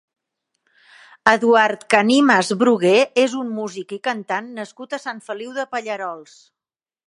[1.31, 6.39] Eduard Canimas Brugué és un músic i cantant nascut a Sant Feliu de Pallerols.